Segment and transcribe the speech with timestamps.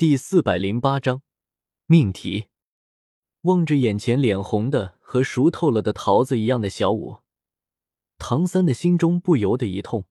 [0.00, 1.20] 第四百零八章
[1.84, 2.46] 命题。
[3.42, 7.18] 望着眼前脸红的和熟透了的桃子一样的小五，
[8.16, 10.06] 唐三的心中不由得一痛。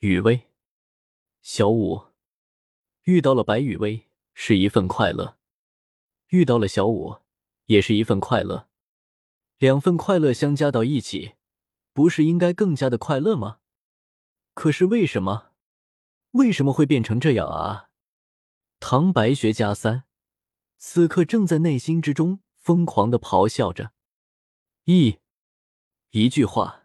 [0.00, 0.48] 雨薇，
[1.42, 2.06] 小五
[3.04, 5.38] 遇到了白雨薇是一份快乐，
[6.30, 7.18] 遇到了小五
[7.66, 8.66] 也是一份快乐，
[9.58, 11.34] 两份快乐相加到一起，
[11.92, 13.60] 不是应该更加的快乐吗？
[14.54, 15.52] 可是为什么？
[16.32, 17.87] 为什么会变成这样啊？
[18.80, 20.04] 唐白学家三。
[20.76, 23.92] 此刻正在内心之中疯狂的咆哮着，
[24.84, 25.18] 一
[26.10, 26.84] 一句话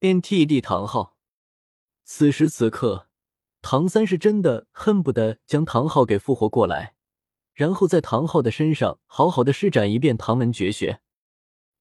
[0.00, 1.16] ，NTD 唐昊。
[2.04, 3.08] 此时此刻，
[3.62, 6.94] 唐三是真的恨不得将唐昊给复活过来，
[7.54, 11.00] 然后在唐昊的身上好好的施展一遍唐门绝学，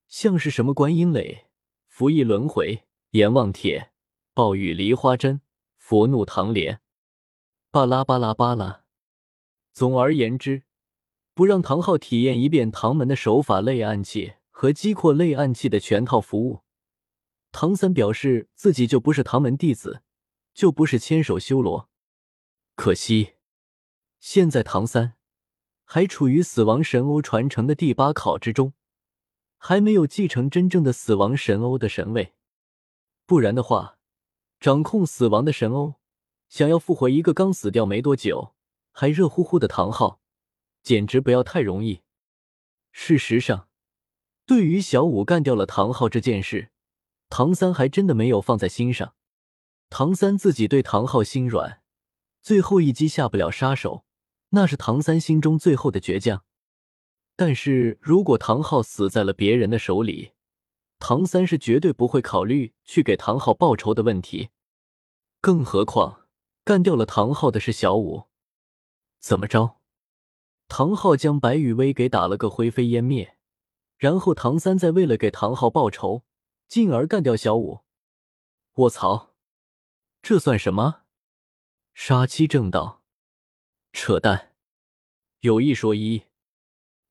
[0.08, 1.48] 像是什么观音垒、
[1.88, 3.92] 伏羲轮回、阎王帖、
[4.34, 5.42] 暴雨梨花针、
[5.78, 6.80] 佛怒唐莲，
[7.70, 8.85] 巴拉巴拉巴拉。
[9.76, 10.64] 总而言之。
[11.34, 16.62] 不让唐昊体验一遍唐门的手法类暗器和击扩类暗器的全套服务，
[17.52, 20.02] 唐三表示自己就不是唐门弟子，
[20.54, 21.90] 就不是千手修罗。
[22.78, 23.34] 可惜，
[24.22, 25.16] 现在唐三
[25.84, 28.72] 还处于死亡神欧传承的第八考之中，
[29.58, 32.32] 还没有继承真正的死亡神欧的神位。
[33.26, 33.98] 不然的话，
[34.58, 35.96] 掌控死亡的神欧，
[36.48, 38.54] 想要复活一个刚死掉没多久
[38.96, 40.22] 还热乎乎的唐昊。
[40.82, 42.02] 简直不要太容易。
[42.92, 43.68] 事实上，
[44.46, 46.70] 对于小五干掉了唐昊这件事，
[47.28, 49.16] 唐三还真的没有放在心上。
[49.90, 51.82] 唐三自己对唐昊心软，
[52.44, 54.06] 最后一击下不了杀手，
[54.50, 56.46] 那是唐三心中最后的倔强。
[57.36, 60.34] 但是如果唐昊死在了别人的手里，
[61.00, 64.50] 唐三是绝对不会考虑去给唐昊报仇的问题。
[65.42, 66.28] 更何况
[66.64, 68.26] 干掉了唐昊的是小五，
[69.26, 69.78] 怎么着？
[70.68, 73.40] 唐昊将白羽薇给打了个灰飞烟灭，
[73.98, 76.24] 然后唐三再为了给唐昊报仇，
[76.68, 77.80] 进而干掉小五。
[78.76, 79.34] 卧槽，
[80.22, 81.06] 这算什么？
[81.96, 83.02] 杀妻正道？
[83.94, 84.54] 扯淡！
[85.40, 86.26] 有一说一，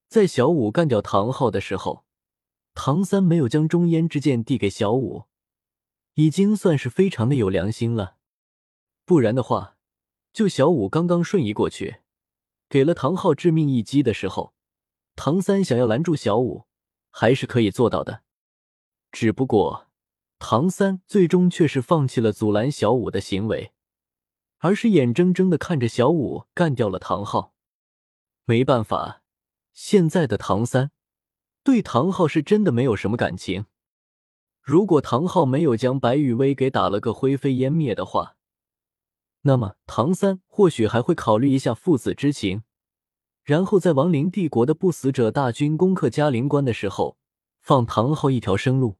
[0.07, 2.05] 在小五干掉唐昊的时候，
[2.75, 5.25] 唐三没有将中烟之剑递给小五，
[6.13, 8.19] 已经算是非常的有良心了。
[9.05, 9.77] 不然的话，
[10.33, 12.03] 就小五刚刚瞬移过去。
[12.75, 14.53] 给了唐昊致命一击的时候，
[15.15, 16.67] 唐三想要拦住小五，
[17.09, 18.25] 还是可以做到的。
[19.13, 19.87] 只不过，
[20.41, 23.73] 唐三最终却是放弃了阻拦小五的行为，
[24.59, 27.55] 而是眼睁睁的看着小五干掉了唐昊。
[28.45, 29.23] 没办法，
[29.73, 30.91] 现在的唐三
[31.63, 33.67] 对唐昊是真的没有什么感情。
[34.61, 38.37] 如果唐昊没有将白羽薇给打了个灰飞烟灭的话，
[39.43, 42.64] 那么，唐三或许还会考虑一下父子之情，
[43.45, 47.19] 然后在亡灵帝国的不死者大军攻克嘉陵关的时候，
[47.61, 48.97] 放唐昊一条生路。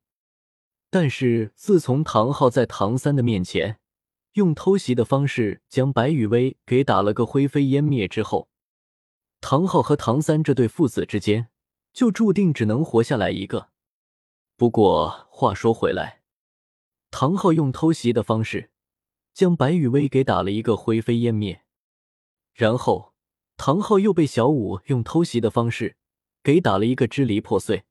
[0.91, 3.81] 但是，自从唐昊在唐三的面前
[4.35, 8.49] 用偷袭的方式将白羽薇给打了个灰飞烟灭之后，
[9.41, 11.49] 唐昊和唐三这对父子之间
[11.93, 13.71] 就注定只能活下来一个。
[14.57, 16.23] 不过话说回来，
[17.11, 18.71] 唐昊用偷袭的方式。
[19.33, 21.65] 将白羽薇给打了一个灰飞烟灭，
[22.53, 23.14] 然后
[23.57, 25.97] 唐昊又被小五用偷袭的方式
[26.43, 27.85] 给打了一个支离破碎。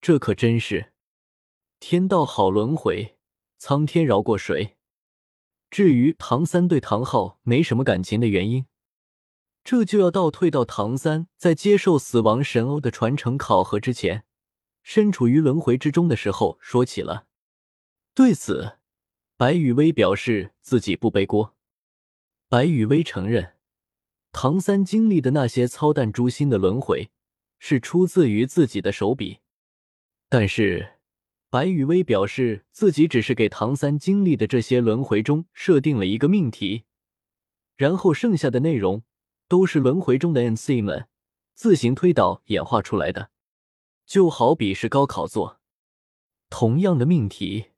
[0.00, 0.92] 这可真是
[1.80, 3.18] 天道好轮回，
[3.58, 4.76] 苍天饶过谁？
[5.70, 8.66] 至于唐三对唐昊没什么感情的原因，
[9.62, 14.24] 这就要倒退到唐三在接受死亡神欧的传承考核之前，
[14.82, 17.26] 身处于轮回之中的时候说起了。
[18.14, 18.78] 对此。
[19.36, 21.54] 白雨薇表示自己不背锅。
[22.48, 23.54] 白雨薇承认，
[24.32, 27.10] 唐三经历的那些操蛋诛心的轮回，
[27.58, 29.38] 是出自于自己的手笔。
[30.28, 30.94] 但是，
[31.50, 36.84] 白雨薇表示自己只是给唐三经历的这些轮回中设定了一个命题，
[37.76, 39.02] 然后剩下的内容
[39.48, 41.08] 都是轮回中的 NC 们
[41.54, 43.30] 自行推导演化出来的。
[44.06, 45.58] 就好比是高考作，
[46.50, 47.68] 同样的命题。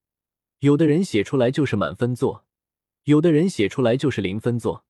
[0.58, 2.44] 有的人写出来就是满分作，
[3.04, 4.84] 有的人写出来就是零分作。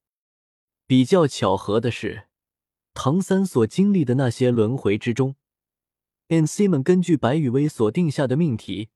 [0.90, 2.24] 比较巧合的是，
[2.94, 5.36] 唐三所经历的那些轮回之中
[6.26, 8.88] ，NC 们根据白羽薇所定下的命题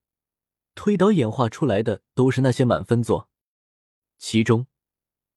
[0.75, 3.29] 推导演化出来的都是那些满分作。
[4.19, 4.67] 其中，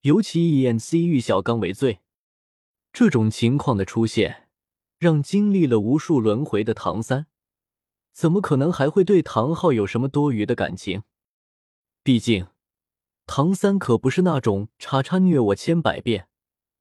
[0.02, 2.00] 尤其以 NC 玉小刚为最。
[2.92, 4.50] 这种情况的出现，
[4.98, 7.28] 让经历了无数轮回的唐三，
[8.12, 11.04] 怎么可能还会对唐昊有什么多余的感情？
[12.02, 12.48] 毕竟，
[13.28, 16.28] 唐三可不是那种叉叉虐我千百遍，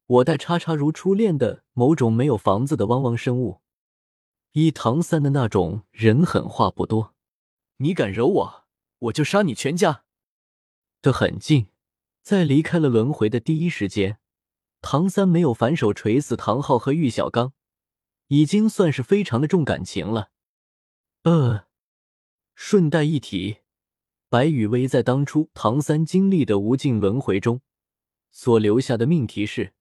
[0.07, 3.61] 我待叉叉如初恋的某种没有房子的汪汪生物。
[4.53, 7.15] 依唐三的那种人狠话不多，
[7.79, 8.65] 你敢惹我，
[8.99, 10.05] 我就杀你全家。
[11.03, 11.67] 的很近，
[12.23, 14.19] 在离开了轮回的第一时间，
[14.81, 17.53] 唐三没有反手锤死唐昊和玉小刚，
[18.29, 20.31] 已经算是非常的重感情了。
[21.25, 21.67] 呃，
[22.55, 23.59] 顺带一提，
[24.29, 27.61] 白雨薇在当初唐三经历的无尽轮回中，
[28.31, 29.75] 所留下的命题是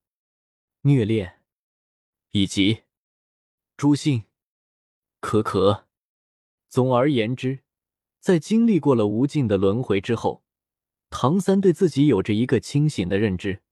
[0.87, 1.41] 虐恋，
[2.29, 2.83] 以及
[3.75, 4.25] 诛心。
[5.19, 5.87] 可可，
[6.69, 7.61] 总而言之，
[8.19, 10.43] 在经历过了无尽的轮回之后，
[11.09, 13.63] 唐三对自己有着一个清醒的认知：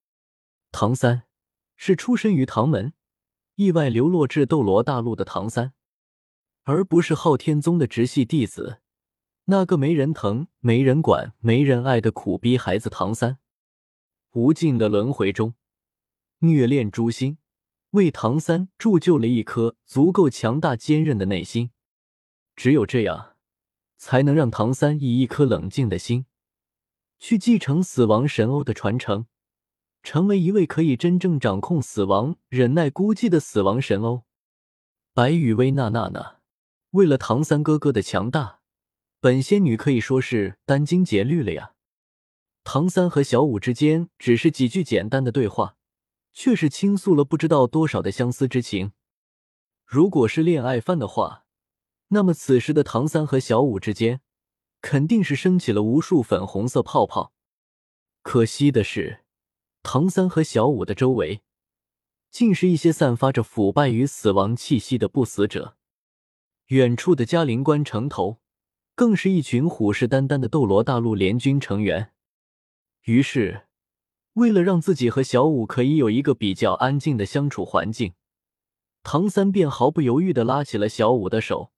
[0.72, 1.28] 唐三
[1.76, 2.94] 是出身于唐门，
[3.54, 5.76] 意外流落至斗罗大陆的唐三，
[6.64, 8.80] 而不是昊天宗的直系弟子，
[9.46, 13.38] 那个没人疼、没人管、没人爱的苦逼孩子唐三。
[14.32, 15.54] 无尽的轮回中，
[16.44, 17.38] 虐恋诛心。
[17.92, 21.70] 为唐三铸就了一颗足够强大坚韧的内心，
[22.56, 23.36] 只有这样，
[23.98, 26.26] 才能让唐三以一颗冷静的心，
[27.20, 29.28] 去继承死亡神欧的传承，
[30.02, 34.24] 成为一位可以真正掌控死亡、忍耐孤寂的死亡神欧。
[35.14, 36.38] 白羽薇娜娜呢？
[36.90, 38.62] 为了唐三哥哥的强大，
[39.20, 41.76] 本仙女可以说是殚精竭虑了呀。
[42.64, 45.78] 唐三和小舞之间只是几句简单的对话。
[46.34, 48.92] 却是倾诉了不知道多少的相思之情。
[49.86, 51.46] 如果是恋爱番的话，
[52.08, 54.22] 那么此时的唐三和小五之间
[54.82, 57.34] 肯定是升起了无数粉红色泡泡。
[58.24, 59.24] 可惜的是，
[59.84, 61.44] 唐三和小五的周围，
[62.32, 65.78] 竟是一些散发着腐败与死亡气息的不死者。
[66.68, 68.40] 远处的嘉陵关城头，
[68.96, 72.14] 更是一群虎视眈眈的斗罗大陆联军成员。
[73.04, 73.68] 于是。
[74.34, 78.14] 为了让自己和小五可以有一个比较安静的相处环境，
[79.04, 81.72] 唐三便毫不犹豫的拉起了小五的手，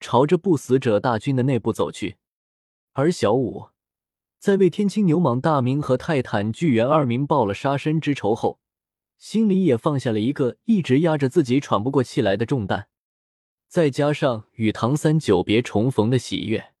[0.00, 2.16] 朝着不死者大军的内部走去。
[2.92, 3.68] 而小五
[4.38, 8.58] 在为天青牛蟒大明和泰坦巨猿二明报了杀身之仇后，
[9.18, 12.88] 心里也放下了一个一直压着自己喘不过气来的重担。
[13.68, 16.72] 再加上与唐三久别重逢的喜悦，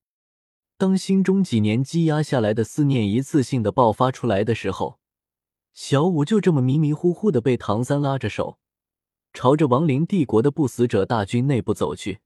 [0.78, 4.99] 当心中几年积压下来的思念一次性的爆发出来的时候。
[5.72, 8.58] 小五就这么迷迷糊糊的被唐三拉着手，
[9.32, 12.20] 朝着亡灵帝国的不死者大军内部走去。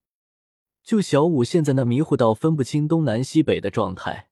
[0.82, 4.28] 就小五现在那迷糊到分不清东南西北的状态，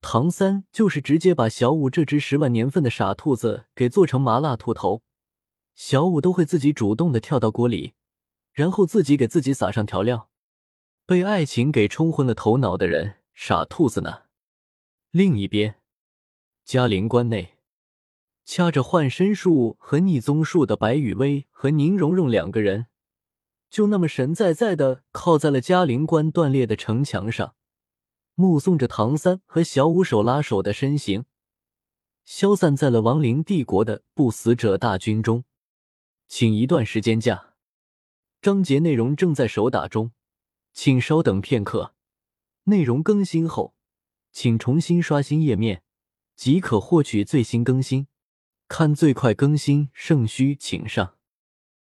[0.00, 5.02] 唐三就是直接把小五这只十万年份的傻兔子给做成麻辣兔头，
[5.74, 7.94] 小五都会自己主动的跳到锅里，
[8.52, 10.28] 然后自己给自己撒上调料。
[11.06, 14.22] 被爱情给冲昏了头脑的人，傻兔子呢？
[15.10, 15.76] 另一边，
[16.64, 17.59] 嘉陵关内。
[18.52, 22.88] 掐着幻身术和逆宗术的白雨薇和宁荣荣两个人，
[23.70, 27.54] 就那么神在在的靠在了嘉陵关断裂的城墙上，
[28.34, 31.26] 目送着唐三和小五手拉手的身形
[32.24, 35.44] 消散在了亡灵帝国的不死者大军中。
[36.26, 37.54] 请一段时间假，
[38.42, 40.10] 章节内容正在手打中，
[40.72, 41.94] 请稍等片刻。
[42.64, 43.76] 内容更新后，
[44.32, 45.84] 请重新刷新页面，
[46.34, 48.08] 即可获取最新更新。
[48.70, 51.14] 看最快更新，圣虚请上。